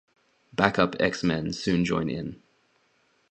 [0.51, 2.41] Backup X-Men soon join in.